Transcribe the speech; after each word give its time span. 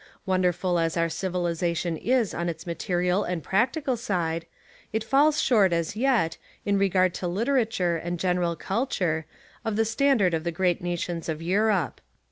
Wonderful 0.25 0.79
as 0.79 0.97
our 0.97 1.09
civilisation 1.09 1.95
is 1.95 2.33
on 2.33 2.49
its 2.49 2.65
material 2.65 3.23
and 3.23 3.43
practical 3.43 3.95
side, 3.95 4.47
it 4.91 5.03
falls 5.03 5.39
short 5.39 5.71
as 5.73 5.95
yet, 5.95 6.39
in 6.65 6.79
regard 6.79 7.13
to 7.13 7.27
literature 7.27 7.97
and 7.97 8.19
general 8.19 8.55
culture, 8.55 9.27
of 9.63 9.75
the 9.75 9.85
standard 9.85 10.33
of 10.33 10.43
the 10.43 10.51
great 10.51 10.81
nations 10.81 11.29
of 11.29 11.39
Europe. 11.39 12.01